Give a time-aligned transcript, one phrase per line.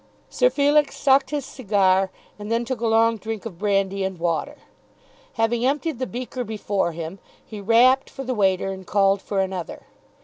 [0.31, 2.09] Sir Felix sucked his cigar
[2.39, 4.55] and then took a long drink of brandy and water.
[5.33, 9.83] Having emptied the beaker before him, he rapped for the waiter and called for another.